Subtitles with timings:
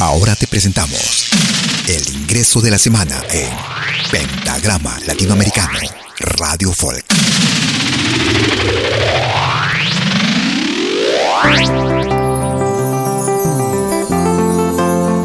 [0.00, 1.28] Ahora te presentamos
[1.86, 3.50] el ingreso de la semana en
[4.10, 5.78] Pentagrama Latinoamericano
[6.38, 7.04] Radio Folk.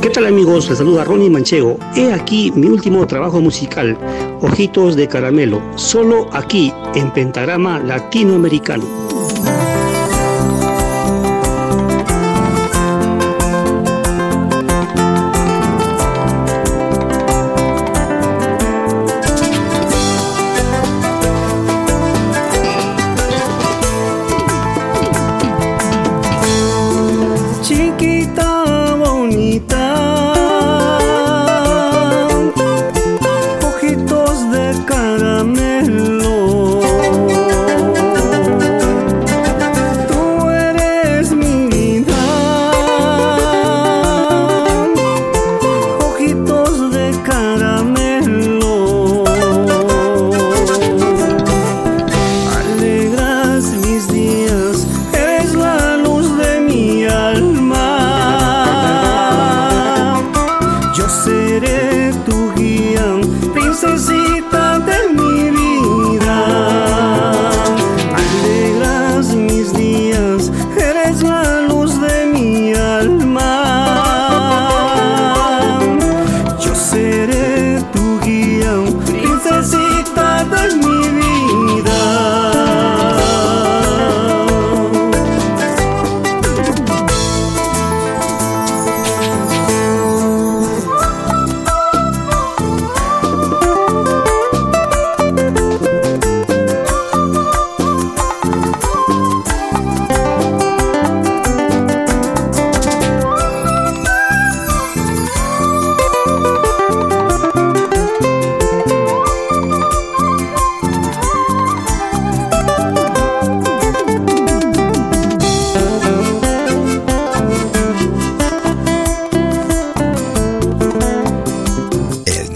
[0.01, 0.67] ¿Qué tal amigos?
[0.67, 1.79] Les saluda Ronnie Manchego.
[1.95, 3.97] He aquí mi último trabajo musical,
[4.41, 9.04] Ojitos de Caramelo, solo aquí en Pentagrama Latinoamericano.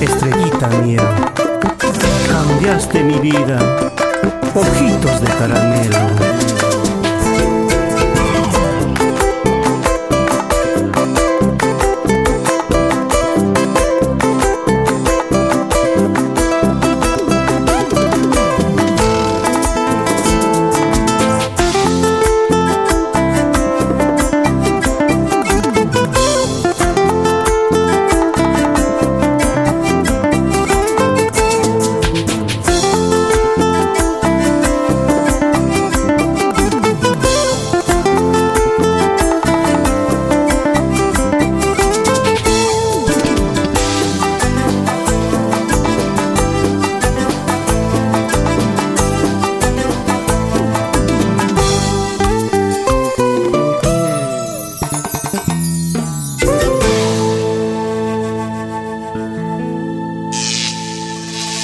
[0.00, 1.00] Estrellita mía,
[2.28, 3.56] cambiaste mi vida,
[4.52, 6.73] ojitos de caramelo.